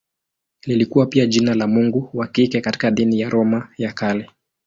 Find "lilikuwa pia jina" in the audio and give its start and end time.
0.65-1.53